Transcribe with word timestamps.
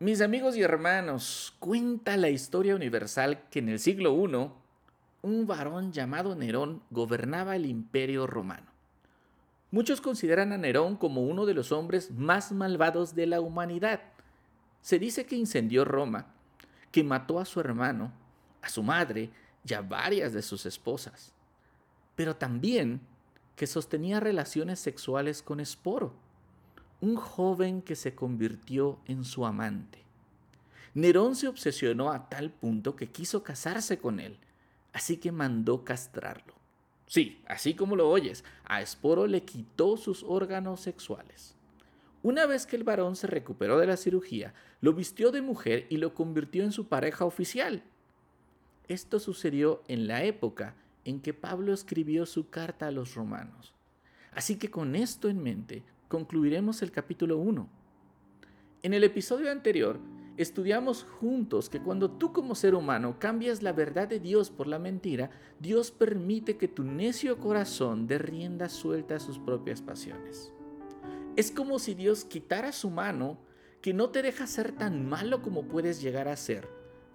Mis 0.00 0.22
amigos 0.22 0.56
y 0.56 0.62
hermanos, 0.62 1.54
cuenta 1.58 2.16
la 2.16 2.30
historia 2.30 2.74
universal 2.74 3.42
que 3.50 3.58
en 3.58 3.68
el 3.68 3.78
siglo 3.78 4.14
I, 4.14 4.50
un 5.20 5.46
varón 5.46 5.92
llamado 5.92 6.34
Nerón 6.34 6.82
gobernaba 6.88 7.54
el 7.54 7.66
imperio 7.66 8.26
romano. 8.26 8.64
Muchos 9.70 10.00
consideran 10.00 10.52
a 10.52 10.56
Nerón 10.56 10.96
como 10.96 11.20
uno 11.20 11.44
de 11.44 11.52
los 11.52 11.70
hombres 11.70 12.12
más 12.12 12.50
malvados 12.50 13.14
de 13.14 13.26
la 13.26 13.42
humanidad. 13.42 14.00
Se 14.80 14.98
dice 14.98 15.26
que 15.26 15.36
incendió 15.36 15.84
Roma, 15.84 16.28
que 16.90 17.04
mató 17.04 17.38
a 17.38 17.44
su 17.44 17.60
hermano, 17.60 18.10
a 18.62 18.70
su 18.70 18.82
madre 18.82 19.28
y 19.66 19.74
a 19.74 19.82
varias 19.82 20.32
de 20.32 20.40
sus 20.40 20.64
esposas, 20.64 21.34
pero 22.16 22.36
también 22.36 23.02
que 23.54 23.66
sostenía 23.66 24.18
relaciones 24.18 24.80
sexuales 24.80 25.42
con 25.42 25.60
Esporo 25.60 26.14
un 27.00 27.16
joven 27.16 27.82
que 27.82 27.96
se 27.96 28.14
convirtió 28.14 28.98
en 29.06 29.24
su 29.24 29.46
amante. 29.46 30.00
Nerón 30.94 31.36
se 31.36 31.48
obsesionó 31.48 32.10
a 32.10 32.28
tal 32.28 32.50
punto 32.50 32.96
que 32.96 33.08
quiso 33.08 33.42
casarse 33.42 33.98
con 33.98 34.20
él, 34.20 34.38
así 34.92 35.16
que 35.16 35.32
mandó 35.32 35.84
castrarlo. 35.84 36.54
Sí, 37.06 37.42
así 37.46 37.74
como 37.74 37.96
lo 37.96 38.08
oyes, 38.08 38.44
a 38.64 38.82
Esporo 38.82 39.26
le 39.26 39.42
quitó 39.44 39.96
sus 39.96 40.22
órganos 40.22 40.80
sexuales. 40.80 41.54
Una 42.22 42.46
vez 42.46 42.66
que 42.66 42.76
el 42.76 42.84
varón 42.84 43.16
se 43.16 43.26
recuperó 43.26 43.78
de 43.78 43.86
la 43.86 43.96
cirugía, 43.96 44.52
lo 44.80 44.92
vistió 44.92 45.30
de 45.30 45.40
mujer 45.40 45.86
y 45.88 45.96
lo 45.96 46.14
convirtió 46.14 46.64
en 46.64 46.72
su 46.72 46.86
pareja 46.86 47.24
oficial. 47.24 47.82
Esto 48.88 49.18
sucedió 49.18 49.82
en 49.88 50.06
la 50.06 50.24
época 50.24 50.74
en 51.04 51.20
que 51.20 51.32
Pablo 51.32 51.72
escribió 51.72 52.26
su 52.26 52.50
carta 52.50 52.88
a 52.88 52.90
los 52.90 53.14
romanos. 53.14 53.72
Así 54.32 54.56
que 54.56 54.70
con 54.70 54.94
esto 54.96 55.28
en 55.28 55.42
mente, 55.42 55.82
concluiremos 56.10 56.82
el 56.82 56.90
capítulo 56.90 57.38
1. 57.38 57.68
En 58.82 58.94
el 58.94 59.04
episodio 59.04 59.48
anterior, 59.48 60.00
estudiamos 60.36 61.04
juntos 61.04 61.70
que 61.70 61.80
cuando 61.80 62.10
tú 62.10 62.32
como 62.32 62.56
ser 62.56 62.74
humano 62.74 63.20
cambias 63.20 63.62
la 63.62 63.72
verdad 63.72 64.08
de 64.08 64.18
Dios 64.18 64.50
por 64.50 64.66
la 64.66 64.80
mentira, 64.80 65.30
Dios 65.60 65.92
permite 65.92 66.56
que 66.56 66.66
tu 66.66 66.82
necio 66.82 67.38
corazón 67.38 68.08
dé 68.08 68.18
rienda 68.18 68.68
suelta 68.68 69.14
a 69.14 69.20
sus 69.20 69.38
propias 69.38 69.82
pasiones. 69.82 70.52
Es 71.36 71.52
como 71.52 71.78
si 71.78 71.94
Dios 71.94 72.24
quitara 72.24 72.72
su 72.72 72.90
mano 72.90 73.38
que 73.80 73.94
no 73.94 74.10
te 74.10 74.22
deja 74.22 74.48
ser 74.48 74.72
tan 74.72 75.08
malo 75.08 75.42
como 75.42 75.68
puedes 75.68 76.02
llegar 76.02 76.26
a 76.26 76.36
ser. 76.36 76.68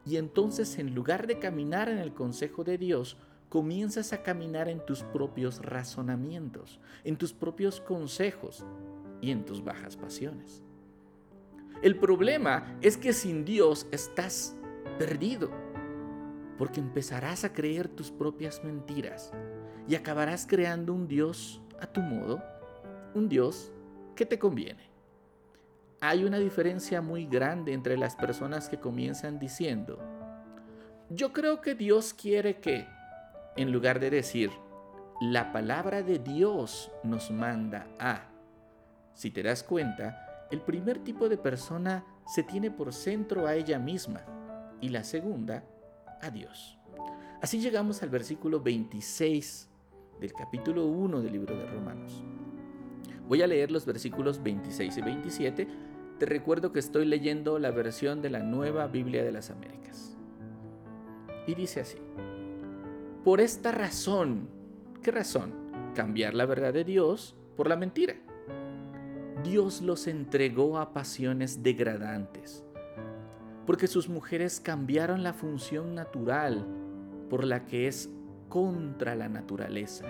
Y 0.06 0.16
entonces 0.16 0.80
en 0.80 0.96
lugar 0.96 1.28
de 1.28 1.38
caminar 1.38 1.90
en 1.90 1.98
el 1.98 2.14
consejo 2.14 2.64
de 2.64 2.78
Dios, 2.78 3.18
comienzas 3.50 4.14
a 4.14 4.24
caminar 4.24 4.70
en 4.70 4.86
tus 4.86 5.04
propios 5.04 5.60
razonamientos, 5.64 6.80
en 7.04 7.18
tus 7.18 7.34
propios 7.34 7.80
consejos 7.80 8.66
y 9.22 9.32
en 9.32 9.46
tus 9.46 9.64
bajas 9.64 9.96
pasiones. 9.96 10.64
El 11.82 11.98
problema 11.98 12.78
es 12.82 12.98
que 12.98 13.14
sin 13.14 13.46
Dios 13.46 13.88
estás 13.92 14.56
perdido, 14.98 15.52
porque 16.58 16.80
empezarás 16.80 17.44
a 17.44 17.54
creer 17.54 17.88
tus 17.88 18.12
propias 18.12 18.64
mentiras 18.64 19.32
y 19.88 19.96
acabarás 19.96 20.48
creando 20.48 20.94
un 20.94 21.08
Dios 21.08 21.62
a 21.80 21.88
tu 21.88 22.02
modo, 22.02 22.42
un 23.14 23.30
Dios 23.30 23.72
que 24.16 24.26
te 24.26 24.40
conviene. 24.40 24.90
Hay 26.02 26.24
una 26.24 26.40
diferencia 26.40 27.02
muy 27.02 27.26
grande 27.26 27.74
entre 27.74 27.98
las 27.98 28.16
personas 28.16 28.70
que 28.70 28.80
comienzan 28.80 29.40
diciendo, 29.40 30.00
yo 31.10 31.34
creo 31.34 31.62
que 31.62 31.76
Dios 31.76 32.14
quiere 32.14 32.60
que, 32.60 32.88
en 33.56 33.72
lugar 33.72 34.00
de 34.00 34.10
decir, 34.10 34.52
la 35.22 35.52
palabra 35.52 36.04
de 36.04 36.20
Dios 36.20 36.92
nos 37.04 37.32
manda 37.32 37.88
a. 38.00 38.30
Si 39.14 39.32
te 39.32 39.44
das 39.44 39.64
cuenta, 39.64 40.48
el 40.52 40.62
primer 40.62 41.00
tipo 41.00 41.30
de 41.30 41.38
persona 41.38 42.06
se 42.28 42.44
tiene 42.44 42.70
por 42.70 42.94
centro 42.94 43.48
a 43.48 43.56
ella 43.56 43.80
misma 43.80 44.22
y 44.82 44.90
la 44.90 45.04
segunda 45.04 45.64
a 46.22 46.30
Dios. 46.30 46.78
Así 47.42 47.60
llegamos 47.60 48.04
al 48.04 48.10
versículo 48.10 48.60
26 48.60 49.70
del 50.20 50.34
capítulo 50.34 50.86
1 50.86 51.22
del 51.22 51.32
libro 51.32 51.56
de 51.56 51.66
Romanos. 51.66 52.24
Voy 53.28 53.42
a 53.42 53.48
leer 53.48 53.72
los 53.72 53.86
versículos 53.86 54.42
26 54.44 54.98
y 54.98 55.02
27. 55.02 55.68
Te 56.20 56.26
recuerdo 56.26 56.72
que 56.72 56.80
estoy 56.80 57.06
leyendo 57.06 57.58
la 57.60 57.72
versión 57.72 58.22
de 58.22 58.30
la 58.30 58.40
nueva 58.40 58.88
Biblia 58.88 59.24
de 59.24 59.32
las 59.32 59.50
Américas. 59.50 60.18
Y 61.48 61.56
dice 61.56 61.82
así. 61.82 61.98
Por 63.26 63.42
esta 63.42 63.72
razón, 63.72 64.48
¿qué 65.02 65.10
razón? 65.10 65.52
Cambiar 65.96 66.36
la 66.36 66.46
verdad 66.46 66.72
de 66.72 66.84
Dios 66.84 67.36
por 67.58 67.68
la 67.68 67.76
mentira. 67.76 68.14
Dios 69.44 69.82
los 69.82 70.06
entregó 70.06 70.78
a 70.78 70.94
pasiones 70.94 71.64
degradantes, 71.64 72.64
porque 73.66 73.88
sus 73.88 74.10
mujeres 74.10 74.60
cambiaron 74.60 75.24
la 75.24 75.34
función 75.34 75.96
natural 75.96 76.68
por 77.28 77.46
la 77.46 77.66
que 77.66 77.88
es 77.88 78.12
contra 78.48 79.16
la 79.16 79.28
naturaleza. 79.28 80.06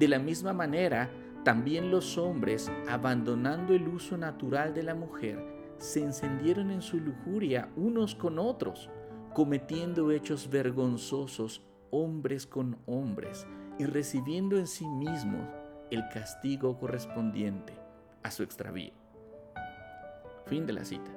De 0.00 0.08
la 0.08 0.18
misma 0.18 0.52
manera, 0.52 1.12
también 1.44 1.92
los 1.92 2.18
hombres, 2.18 2.68
abandonando 2.88 3.74
el 3.74 3.86
uso 3.86 4.16
natural 4.16 4.74
de 4.74 4.82
la 4.82 4.96
mujer, 4.96 5.38
se 5.78 6.02
encendieron 6.02 6.72
en 6.72 6.82
su 6.82 6.98
lujuria 6.98 7.70
unos 7.76 8.16
con 8.16 8.40
otros, 8.40 8.90
cometiendo 9.32 10.10
hechos 10.10 10.50
vergonzosos 10.50 11.62
hombres 11.94 12.44
con 12.44 12.76
hombres 12.86 13.46
y 13.78 13.84
recibiendo 13.84 14.58
en 14.58 14.66
sí 14.66 14.84
mismos 14.84 15.48
el 15.92 16.02
castigo 16.08 16.76
correspondiente 16.76 17.72
a 18.24 18.32
su 18.32 18.42
extravío. 18.42 18.92
Fin 20.46 20.66
de 20.66 20.72
la 20.72 20.84
cita. 20.84 21.10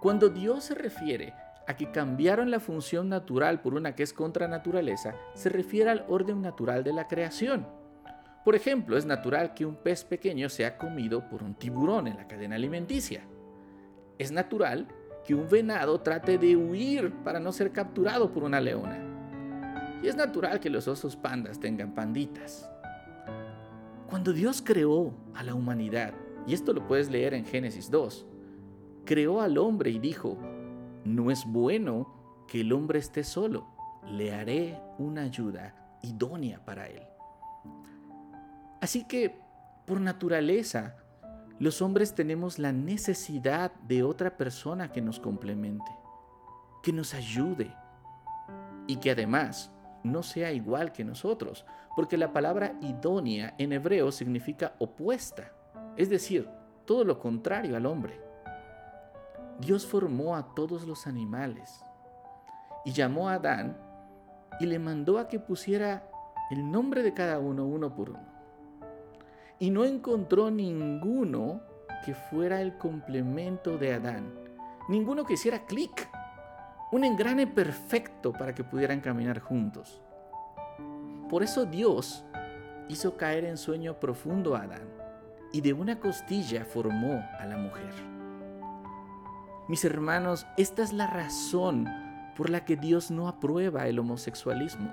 Cuando 0.00 0.28
Dios 0.28 0.64
se 0.64 0.74
refiere 0.74 1.34
a 1.66 1.76
que 1.76 1.90
cambiaron 1.90 2.52
la 2.52 2.60
función 2.60 3.08
natural 3.08 3.62
por 3.62 3.74
una 3.74 3.96
que 3.96 4.04
es 4.04 4.12
contra 4.12 4.46
naturaleza, 4.46 5.16
se 5.34 5.48
refiere 5.48 5.90
al 5.90 6.04
orden 6.08 6.40
natural 6.40 6.84
de 6.84 6.92
la 6.92 7.08
creación. 7.08 7.66
Por 8.44 8.54
ejemplo, 8.54 8.96
es 8.96 9.06
natural 9.06 9.54
que 9.54 9.66
un 9.66 9.74
pez 9.74 10.04
pequeño 10.04 10.48
sea 10.50 10.78
comido 10.78 11.28
por 11.28 11.42
un 11.42 11.54
tiburón 11.54 12.06
en 12.06 12.16
la 12.16 12.28
cadena 12.28 12.54
alimenticia. 12.54 13.22
Es 14.18 14.30
natural 14.30 14.86
que 15.24 15.34
un 15.34 15.48
venado 15.48 16.00
trate 16.00 16.38
de 16.38 16.54
huir 16.54 17.12
para 17.24 17.40
no 17.40 17.50
ser 17.50 17.72
capturado 17.72 18.30
por 18.30 18.44
una 18.44 18.60
leona. 18.60 19.13
Y 20.04 20.08
es 20.08 20.16
natural 20.16 20.60
que 20.60 20.68
los 20.68 20.86
osos 20.86 21.16
pandas 21.16 21.58
tengan 21.58 21.94
panditas. 21.94 22.70
Cuando 24.06 24.34
Dios 24.34 24.60
creó 24.62 25.14
a 25.34 25.42
la 25.42 25.54
humanidad, 25.54 26.12
y 26.46 26.52
esto 26.52 26.74
lo 26.74 26.86
puedes 26.86 27.10
leer 27.10 27.32
en 27.32 27.46
Génesis 27.46 27.90
2, 27.90 28.26
creó 29.06 29.40
al 29.40 29.56
hombre 29.56 29.88
y 29.88 29.98
dijo, 29.98 30.36
no 31.06 31.30
es 31.30 31.46
bueno 31.46 32.44
que 32.46 32.60
el 32.60 32.74
hombre 32.74 32.98
esté 32.98 33.24
solo, 33.24 33.66
le 34.06 34.34
haré 34.34 34.78
una 34.98 35.22
ayuda 35.22 35.74
idónea 36.02 36.62
para 36.62 36.86
él. 36.86 37.02
Así 38.82 39.08
que, 39.08 39.40
por 39.86 40.02
naturaleza, 40.02 40.96
los 41.58 41.80
hombres 41.80 42.14
tenemos 42.14 42.58
la 42.58 42.72
necesidad 42.72 43.72
de 43.88 44.02
otra 44.02 44.36
persona 44.36 44.92
que 44.92 45.00
nos 45.00 45.18
complemente, 45.18 45.90
que 46.82 46.92
nos 46.92 47.14
ayude 47.14 47.74
y 48.86 48.96
que 48.96 49.10
además 49.10 49.70
no 50.04 50.22
sea 50.22 50.52
igual 50.52 50.92
que 50.92 51.04
nosotros, 51.04 51.64
porque 51.96 52.16
la 52.16 52.32
palabra 52.32 52.74
idónea 52.80 53.54
en 53.58 53.72
hebreo 53.72 54.12
significa 54.12 54.74
opuesta, 54.78 55.52
es 55.96 56.08
decir, 56.08 56.48
todo 56.84 57.04
lo 57.04 57.18
contrario 57.18 57.76
al 57.76 57.86
hombre. 57.86 58.20
Dios 59.58 59.86
formó 59.86 60.36
a 60.36 60.54
todos 60.54 60.86
los 60.86 61.06
animales 61.06 61.84
y 62.84 62.92
llamó 62.92 63.28
a 63.28 63.34
Adán 63.34 63.76
y 64.60 64.66
le 64.66 64.78
mandó 64.78 65.18
a 65.18 65.28
que 65.28 65.40
pusiera 65.40 66.08
el 66.50 66.70
nombre 66.70 67.02
de 67.02 67.14
cada 67.14 67.38
uno 67.38 67.66
uno 67.66 67.94
por 67.94 68.10
uno. 68.10 68.34
Y 69.58 69.70
no 69.70 69.84
encontró 69.84 70.50
ninguno 70.50 71.62
que 72.04 72.14
fuera 72.14 72.60
el 72.60 72.76
complemento 72.76 73.78
de 73.78 73.94
Adán, 73.94 74.34
ninguno 74.88 75.24
que 75.24 75.34
hiciera 75.34 75.64
clic 75.64 76.10
un 76.94 77.02
engrane 77.02 77.48
perfecto 77.48 78.32
para 78.32 78.54
que 78.54 78.62
pudieran 78.62 79.00
caminar 79.00 79.40
juntos. 79.40 80.00
Por 81.28 81.42
eso 81.42 81.66
Dios 81.66 82.24
hizo 82.88 83.16
caer 83.16 83.44
en 83.46 83.56
sueño 83.56 83.98
profundo 83.98 84.54
a 84.54 84.62
Adán 84.62 84.88
y 85.52 85.60
de 85.60 85.72
una 85.72 85.98
costilla 85.98 86.64
formó 86.64 87.20
a 87.40 87.46
la 87.46 87.56
mujer. 87.56 87.92
Mis 89.66 89.84
hermanos, 89.84 90.46
esta 90.56 90.84
es 90.84 90.92
la 90.92 91.08
razón 91.08 91.88
por 92.36 92.48
la 92.48 92.64
que 92.64 92.76
Dios 92.76 93.10
no 93.10 93.26
aprueba 93.26 93.88
el 93.88 93.98
homosexualismo. 93.98 94.88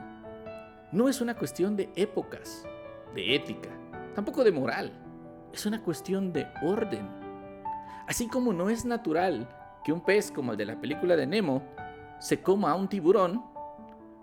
No 0.92 1.08
es 1.08 1.22
una 1.22 1.36
cuestión 1.36 1.76
de 1.76 1.92
épocas, 1.96 2.66
de 3.14 3.36
ética, 3.36 3.70
tampoco 4.16 4.44
de 4.44 4.52
moral. 4.52 4.92
Es 5.54 5.68
una 5.68 5.84
cuestión 5.84 6.34
de 6.34 6.48
orden. 6.64 7.08
Así 8.08 8.28
como 8.28 8.54
no 8.54 8.72
es 8.72 8.86
natural 8.86 9.48
que 9.84 9.94
un 9.94 10.02
pez 10.02 10.32
como 10.32 10.54
el 10.54 10.58
de 10.58 10.66
la 10.66 10.82
película 10.82 11.16
de 11.16 11.28
Nemo 11.28 11.62
se 12.22 12.42
coma 12.42 12.72
a 12.72 12.76
un 12.76 12.88
tiburón, 12.88 13.44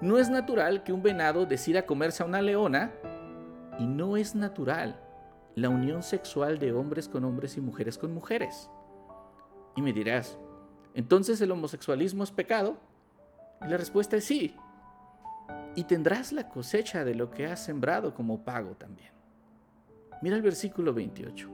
no 0.00 0.18
es 0.18 0.30
natural 0.30 0.84
que 0.84 0.92
un 0.92 1.02
venado 1.02 1.46
decida 1.46 1.84
comerse 1.84 2.22
a 2.22 2.26
una 2.26 2.40
leona 2.40 2.92
y 3.76 3.86
no 3.86 4.16
es 4.16 4.36
natural 4.36 5.00
la 5.56 5.68
unión 5.68 6.04
sexual 6.04 6.60
de 6.60 6.72
hombres 6.72 7.08
con 7.08 7.24
hombres 7.24 7.56
y 7.56 7.60
mujeres 7.60 7.98
con 7.98 8.14
mujeres. 8.14 8.70
Y 9.74 9.82
me 9.82 9.92
dirás, 9.92 10.38
¿entonces 10.94 11.40
el 11.40 11.50
homosexualismo 11.50 12.22
es 12.22 12.30
pecado? 12.30 12.76
Y 13.62 13.68
la 13.68 13.76
respuesta 13.76 14.16
es 14.16 14.24
sí. 14.24 14.54
Y 15.74 15.82
tendrás 15.82 16.30
la 16.32 16.48
cosecha 16.48 17.04
de 17.04 17.16
lo 17.16 17.32
que 17.32 17.48
has 17.48 17.64
sembrado 17.64 18.14
como 18.14 18.44
pago 18.44 18.76
también. 18.76 19.10
Mira 20.22 20.36
el 20.36 20.42
versículo 20.42 20.94
28. 20.94 21.50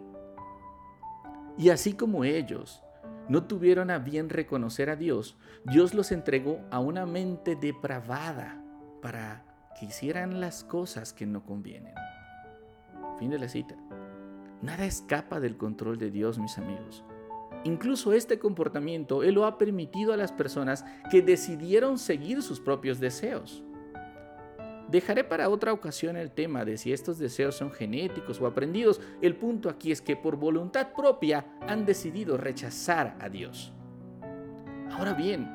Y 1.57 1.71
así 1.71 1.95
como 1.95 2.25
ellos 2.25 2.83
no 3.29 3.45
tuvieron 3.45 3.91
a 3.91 3.99
bien 3.99 4.29
reconocer 4.29 4.91
a 4.91 4.97
Dios, 4.97 5.37
Dios 5.65 5.95
los 5.95 6.13
entregó 6.13 6.61
a 6.71 6.81
una 6.81 7.07
mente 7.07 7.57
depravada 7.57 8.63
para 9.01 9.45
que 9.79 9.87
hicieran 9.87 10.41
las 10.41 10.65
cosas 10.65 11.13
que 11.13 11.27
no 11.27 11.45
convienen. 11.45 11.95
Fin 13.19 13.31
de 13.31 13.39
la 13.39 13.49
cita. 13.49 13.77
Nada 14.63 14.87
escapa 14.87 15.41
del 15.41 15.57
control 15.57 15.99
de 15.99 16.11
Dios, 16.11 16.39
mis 16.39 16.59
amigos. 16.59 17.05
Incluso 17.65 18.13
este 18.13 18.39
comportamiento 18.39 19.23
Él 19.23 19.35
lo 19.35 19.47
ha 19.47 19.59
permitido 19.59 20.13
a 20.13 20.17
las 20.17 20.33
personas 20.33 20.85
que 21.11 21.23
decidieron 21.23 21.99
seguir 21.99 22.43
sus 22.43 22.61
propios 22.61 23.01
deseos. 23.01 23.65
Dejaré 24.89 25.25
para 25.25 25.49
otra 25.49 25.73
ocasión 25.73 26.17
el 26.17 26.31
tema 26.31 26.65
de 26.65 26.77
si 26.77 26.93
estos 26.93 27.19
deseos 27.19 27.57
son 27.57 27.73
genéticos 27.73 28.41
o 28.41 28.47
aprendidos. 28.47 29.01
El 29.23 29.37
punto 29.37 29.69
aquí 29.69 29.91
es 29.91 30.03
que 30.03 30.17
por 30.17 30.37
voluntad 30.37 30.93
propia 30.95 31.47
han 31.67 31.87
decidido 31.87 32.37
rechazar 32.37 33.17
a 33.21 33.29
Dios. 33.29 33.73
Ahora 34.91 35.15
bien, 35.15 35.51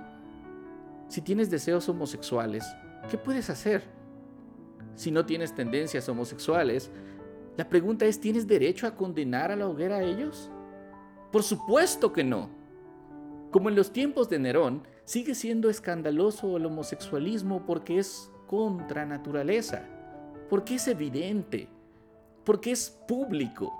si 1.07 1.21
tienes 1.21 1.49
deseos 1.49 1.87
homosexuales, 1.89 2.65
¿qué 3.09 3.17
puedes 3.17 3.49
hacer? 3.49 3.83
Si 4.95 5.11
no 5.11 5.25
tienes 5.25 5.53
tendencias 5.53 6.09
homosexuales, 6.09 6.91
la 7.55 7.69
pregunta 7.69 8.05
es, 8.05 8.19
¿tienes 8.19 8.47
derecho 8.47 8.87
a 8.87 8.95
condenar 8.95 9.51
a 9.51 9.55
la 9.55 9.67
hoguera 9.67 9.97
a 9.97 10.03
ellos? 10.03 10.49
Por 11.31 11.43
supuesto 11.43 12.11
que 12.11 12.23
no. 12.23 12.49
Como 13.51 13.69
en 13.69 13.75
los 13.75 13.91
tiempos 13.91 14.29
de 14.29 14.39
Nerón, 14.39 14.83
sigue 15.05 15.35
siendo 15.35 15.69
escandaloso 15.69 16.57
el 16.57 16.65
homosexualismo 16.65 17.65
porque 17.65 17.99
es 17.99 18.31
contra 18.49 19.05
naturaleza, 19.05 19.83
porque 20.49 20.75
es 20.75 20.87
evidente, 20.87 21.67
porque 22.43 22.71
es 22.71 22.89
público. 23.07 23.71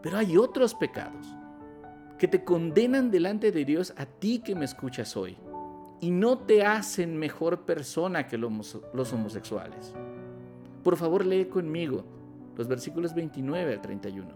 Pero 0.00 0.16
hay 0.16 0.36
otros 0.36 0.76
pecados 0.76 1.26
que 2.18 2.28
te 2.28 2.44
condenan 2.44 3.10
delante 3.10 3.50
de 3.50 3.64
Dios 3.64 3.92
a 3.96 4.06
ti 4.06 4.38
que 4.38 4.54
me 4.54 4.64
escuchas 4.64 5.16
hoy 5.16 5.36
y 6.00 6.12
no 6.12 6.38
te 6.38 6.64
hacen 6.64 7.16
mejor 7.16 7.62
persona 7.62 8.28
que 8.28 8.38
los 8.38 9.12
homosexuales. 9.12 9.92
Por 10.84 10.96
favor, 10.96 11.26
lee 11.26 11.46
conmigo 11.46 12.04
los 12.56 12.68
versículos 12.68 13.12
29 13.12 13.72
al 13.72 13.80
31. 13.80 14.28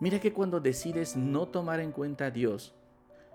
Mira 0.00 0.20
que 0.20 0.32
cuando 0.32 0.58
decides 0.58 1.16
no 1.16 1.48
tomar 1.48 1.80
en 1.80 1.92
cuenta 1.92 2.26
a 2.26 2.30
Dios, 2.30 2.74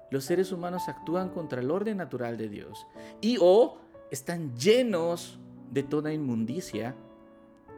los 0.09 0.25
seres 0.25 0.51
humanos 0.51 0.89
actúan 0.89 1.29
contra 1.29 1.61
el 1.61 1.69
orden 1.69 1.97
natural 1.97 2.35
de 2.37 2.49
Dios 2.49 2.87
y 3.21 3.37
o 3.39 3.77
están 4.11 4.55
llenos 4.57 5.39
de 5.71 5.83
toda 5.83 6.13
inmundicia, 6.13 6.95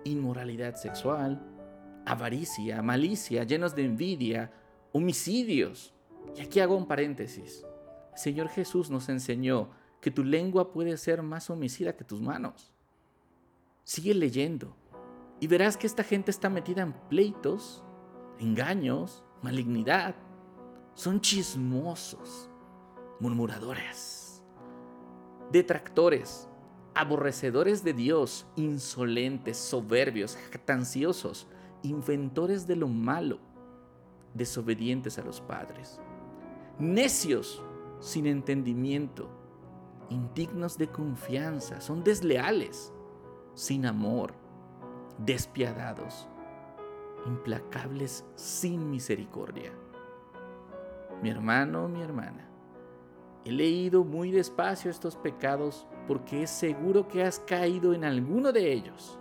inmoralidad 0.04 0.76
sexual, 0.76 1.42
avaricia, 2.06 2.82
malicia, 2.82 3.44
llenos 3.44 3.76
de 3.76 3.86
envidia, 3.86 4.52
homicidios. 4.92 5.94
Y 6.36 6.42
aquí 6.42 6.60
hago 6.60 6.76
un 6.76 6.88
paréntesis. 6.88 7.64
El 8.14 8.18
Señor 8.18 8.50
Jesús 8.50 8.90
nos 8.90 9.10
enseñó 9.10 9.70
que 10.02 10.10
tu 10.12 10.24
lengua 10.24 10.74
puede 10.74 10.98
ser 10.98 11.22
más 11.22 11.50
homicida 11.52 11.96
que 11.96 12.04
tus 12.04 12.20
manos. 12.20 12.74
Sigue 13.84 14.16
leyendo 14.16 14.76
y 15.40 15.46
verás 15.46 15.78
que 15.78 15.88
esta 15.88 16.04
gente 16.04 16.32
está 16.32 16.50
metida 16.50 16.82
en 16.82 16.94
pleitos, 17.10 17.84
engaños, 18.40 19.24
malignidad. 19.44 20.16
Son 20.96 21.22
chismosos, 21.22 22.50
murmuradores 23.20 24.23
detractores, 25.54 26.50
aborrecedores 26.96 27.84
de 27.84 27.94
Dios, 27.94 28.48
insolentes, 28.56 29.56
soberbios, 29.56 30.36
jactanciosos, 30.36 31.48
inventores 31.84 32.66
de 32.66 32.76
lo 32.76 32.88
malo, 32.88 33.38
desobedientes 34.34 35.20
a 35.20 35.24
los 35.24 35.42
padres, 35.42 36.00
necios, 36.80 37.62
sin 38.00 38.26
entendimiento, 38.26 39.30
indignos 40.10 40.80
de 40.80 40.88
confianza, 40.88 41.82
son 41.82 42.04
desleales, 42.04 42.92
sin 43.54 43.86
amor, 43.86 44.34
despiadados, 45.20 46.28
implacables 47.28 48.26
sin 48.36 48.90
misericordia. 48.90 49.72
Mi 51.22 51.30
hermano, 51.30 51.88
mi 51.88 52.02
hermana, 52.02 52.50
He 53.46 53.52
leído 53.52 54.04
muy 54.04 54.32
despacio 54.32 54.90
estos 54.90 55.16
pecados 55.18 55.86
porque 56.08 56.44
es 56.44 56.50
seguro 56.50 57.08
que 57.08 57.24
has 57.24 57.40
caído 57.40 57.94
en 57.94 58.06
alguno 58.06 58.52
de 58.52 58.72
ellos. 58.72 59.18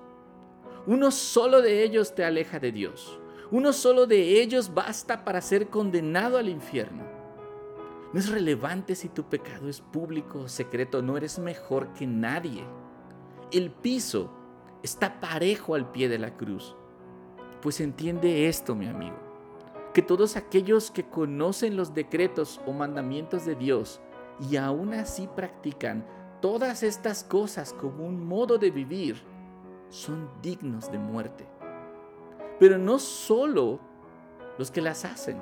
Uno 0.86 1.10
solo 1.10 1.62
de 1.62 1.82
ellos 1.82 2.14
te 2.14 2.24
aleja 2.24 2.58
de 2.58 2.72
Dios. 2.72 3.18
Uno 3.50 3.72
solo 3.72 4.06
de 4.06 4.40
ellos 4.40 4.72
basta 4.72 5.24
para 5.24 5.40
ser 5.40 5.68
condenado 5.68 6.38
al 6.38 6.48
infierno. 6.48 7.04
No 8.12 8.18
es 8.18 8.28
relevante 8.28 8.94
si 8.94 9.08
tu 9.08 9.24
pecado 9.24 9.68
es 9.68 9.80
público 9.80 10.40
o 10.40 10.48
secreto, 10.48 11.02
no 11.02 11.16
eres 11.16 11.38
mejor 11.38 11.92
que 11.94 12.06
nadie. 12.06 12.64
El 13.50 13.70
piso 13.70 14.30
está 14.82 15.20
parejo 15.20 15.74
al 15.74 15.90
pie 15.90 16.08
de 16.08 16.18
la 16.18 16.36
cruz. 16.36 16.76
Pues 17.60 17.80
entiende 17.80 18.48
esto, 18.48 18.74
mi 18.74 18.86
amigo, 18.86 19.16
que 19.94 20.02
todos 20.02 20.36
aquellos 20.36 20.90
que 20.90 21.08
conocen 21.08 21.76
los 21.76 21.94
decretos 21.94 22.60
o 22.66 22.72
mandamientos 22.72 23.46
de 23.46 23.54
Dios 23.54 24.00
y 24.40 24.56
aún 24.56 24.94
así 24.94 25.28
practican 25.34 26.04
todas 26.40 26.82
estas 26.82 27.24
cosas 27.24 27.72
como 27.72 28.04
un 28.04 28.26
modo 28.26 28.58
de 28.58 28.70
vivir, 28.70 29.22
son 29.88 30.28
dignos 30.42 30.90
de 30.90 30.98
muerte. 30.98 31.46
Pero 32.58 32.78
no 32.78 32.98
solo 32.98 33.78
los 34.58 34.70
que 34.70 34.80
las 34.80 35.04
hacen, 35.04 35.40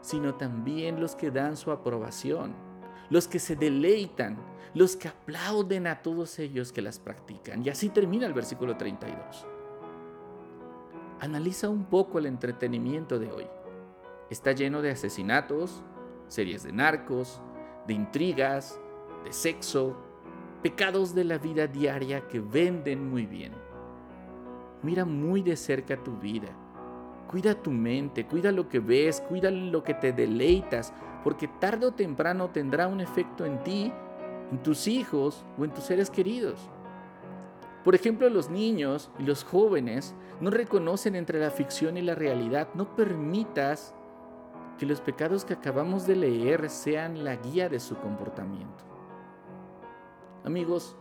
sino 0.00 0.34
también 0.34 1.00
los 1.00 1.14
que 1.14 1.30
dan 1.30 1.56
su 1.56 1.70
aprobación, 1.70 2.54
los 3.08 3.28
que 3.28 3.38
se 3.38 3.56
deleitan, 3.56 4.38
los 4.74 4.96
que 4.96 5.08
aplauden 5.08 5.86
a 5.86 6.02
todos 6.02 6.38
ellos 6.38 6.72
que 6.72 6.82
las 6.82 6.98
practican. 6.98 7.64
Y 7.64 7.70
así 7.70 7.88
termina 7.88 8.26
el 8.26 8.34
versículo 8.34 8.76
32. 8.76 9.46
Analiza 11.20 11.68
un 11.68 11.84
poco 11.84 12.18
el 12.18 12.26
entretenimiento 12.26 13.18
de 13.18 13.30
hoy. 13.30 13.46
Está 14.30 14.52
lleno 14.52 14.80
de 14.80 14.90
asesinatos, 14.90 15.82
series 16.28 16.62
de 16.62 16.72
narcos, 16.72 17.42
de 17.86 17.94
intrigas, 17.94 18.80
de 19.24 19.32
sexo, 19.32 19.96
pecados 20.62 21.14
de 21.14 21.24
la 21.24 21.38
vida 21.38 21.66
diaria 21.66 22.26
que 22.28 22.40
venden 22.40 23.08
muy 23.10 23.26
bien. 23.26 23.52
Mira 24.82 25.04
muy 25.04 25.42
de 25.42 25.56
cerca 25.56 25.96
tu 25.96 26.16
vida. 26.16 26.48
Cuida 27.28 27.54
tu 27.54 27.70
mente, 27.70 28.26
cuida 28.26 28.50
lo 28.50 28.68
que 28.68 28.80
ves, 28.80 29.20
cuida 29.20 29.50
lo 29.50 29.82
que 29.82 29.94
te 29.94 30.12
deleitas, 30.12 30.92
porque 31.22 31.48
tarde 31.48 31.86
o 31.86 31.92
temprano 31.92 32.50
tendrá 32.50 32.88
un 32.88 33.00
efecto 33.00 33.44
en 33.44 33.62
ti, 33.62 33.92
en 34.50 34.62
tus 34.62 34.88
hijos 34.88 35.44
o 35.58 35.64
en 35.64 35.72
tus 35.72 35.84
seres 35.84 36.10
queridos. 36.10 36.70
Por 37.84 37.94
ejemplo, 37.94 38.28
los 38.28 38.50
niños 38.50 39.10
y 39.18 39.22
los 39.22 39.44
jóvenes 39.44 40.14
no 40.40 40.50
reconocen 40.50 41.14
entre 41.14 41.40
la 41.40 41.50
ficción 41.50 41.96
y 41.96 42.02
la 42.02 42.14
realidad. 42.14 42.68
No 42.74 42.94
permitas 42.94 43.94
que 44.80 44.86
los 44.86 45.02
pecados 45.02 45.44
que 45.44 45.52
acabamos 45.52 46.06
de 46.06 46.16
leer 46.16 46.70
sean 46.70 47.22
la 47.22 47.36
guía 47.36 47.68
de 47.68 47.78
su 47.78 47.98
comportamiento. 47.98 48.82
Amigos, 50.42 50.96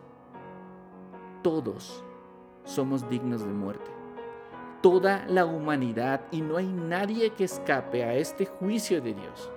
todos 1.42 2.04
somos 2.66 3.10
dignos 3.10 3.40
de 3.40 3.54
muerte. 3.54 3.90
Toda 4.82 5.26
la 5.28 5.46
humanidad 5.46 6.26
y 6.30 6.42
no 6.42 6.58
hay 6.58 6.68
nadie 6.68 7.30
que 7.30 7.46
escape 7.46 8.04
a 8.04 8.16
este 8.16 8.48
juicio 8.48 9.00
de 9.02 9.14
Dios. 9.14 9.50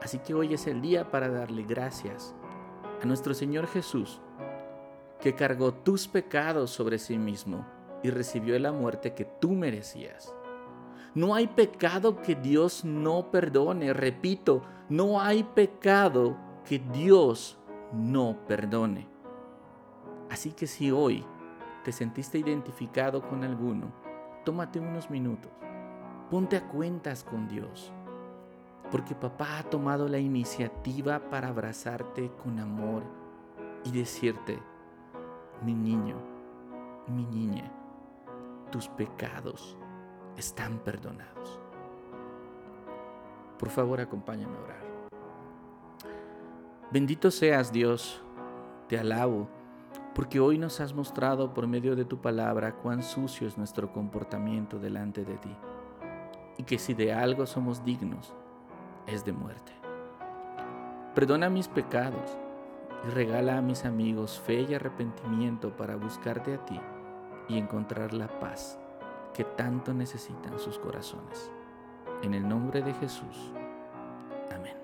Así 0.00 0.20
que 0.20 0.32
hoy 0.32 0.54
es 0.54 0.68
el 0.68 0.80
día 0.80 1.10
para 1.10 1.28
darle 1.28 1.64
gracias 1.64 2.36
a 3.02 3.04
nuestro 3.04 3.34
Señor 3.34 3.66
Jesús, 3.66 4.20
que 5.18 5.34
cargó 5.34 5.74
tus 5.74 6.06
pecados 6.06 6.70
sobre 6.70 7.00
sí 7.00 7.18
mismo 7.18 7.66
y 8.04 8.10
recibió 8.10 8.56
la 8.60 8.70
muerte 8.70 9.12
que 9.12 9.24
tú 9.24 9.50
merecías. 9.50 10.32
No 11.14 11.34
hay 11.34 11.48
pecado 11.48 12.22
que 12.22 12.36
Dios 12.36 12.84
no 12.84 13.30
perdone. 13.32 13.92
Repito, 13.92 14.62
no 14.88 15.20
hay 15.20 15.42
pecado 15.42 16.36
que 16.64 16.78
Dios 16.78 17.58
no 17.92 18.36
perdone. 18.46 19.08
Así 20.30 20.52
que 20.52 20.68
si 20.68 20.92
hoy 20.92 21.24
te 21.82 21.90
sentiste 21.90 22.38
identificado 22.38 23.26
con 23.28 23.42
alguno, 23.42 23.92
tómate 24.44 24.78
unos 24.78 25.10
minutos. 25.10 25.50
Ponte 26.30 26.56
a 26.56 26.68
cuentas 26.68 27.24
con 27.24 27.48
Dios. 27.48 27.92
Porque 28.92 29.16
papá 29.16 29.58
ha 29.58 29.62
tomado 29.64 30.08
la 30.08 30.18
iniciativa 30.18 31.18
para 31.28 31.48
abrazarte 31.48 32.30
con 32.42 32.60
amor 32.60 33.02
y 33.84 33.90
decirte, 33.90 34.60
mi 35.64 35.74
niño, 35.74 36.16
mi 37.08 37.26
niña, 37.26 37.72
tus 38.70 38.88
pecados 38.88 39.76
están 40.40 40.78
perdonados. 40.78 41.60
Por 43.58 43.68
favor, 43.68 44.00
acompáñame 44.00 44.56
a 44.56 44.60
orar. 44.60 44.80
Bendito 46.90 47.30
seas 47.30 47.70
Dios, 47.70 48.22
te 48.88 48.98
alabo, 48.98 49.48
porque 50.14 50.40
hoy 50.40 50.58
nos 50.58 50.80
has 50.80 50.92
mostrado 50.92 51.54
por 51.54 51.66
medio 51.68 51.94
de 51.94 52.04
tu 52.04 52.20
palabra 52.20 52.72
cuán 52.72 53.02
sucio 53.02 53.46
es 53.46 53.56
nuestro 53.58 53.92
comportamiento 53.92 54.78
delante 54.78 55.24
de 55.24 55.36
ti, 55.36 55.54
y 56.58 56.64
que 56.64 56.78
si 56.78 56.94
de 56.94 57.12
algo 57.12 57.46
somos 57.46 57.84
dignos, 57.84 58.34
es 59.06 59.24
de 59.24 59.32
muerte. 59.32 59.72
Perdona 61.14 61.50
mis 61.50 61.68
pecados 61.68 62.38
y 63.06 63.10
regala 63.10 63.58
a 63.58 63.62
mis 63.62 63.84
amigos 63.84 64.40
fe 64.40 64.62
y 64.62 64.74
arrepentimiento 64.74 65.76
para 65.76 65.96
buscarte 65.96 66.54
a 66.54 66.64
ti 66.64 66.80
y 67.48 67.58
encontrar 67.58 68.14
la 68.14 68.28
paz 68.40 68.79
que 69.34 69.44
tanto 69.44 69.92
necesitan 69.92 70.58
sus 70.58 70.78
corazones. 70.78 71.50
En 72.22 72.34
el 72.34 72.46
nombre 72.48 72.82
de 72.82 72.92
Jesús. 72.94 73.52
Amén. 74.54 74.79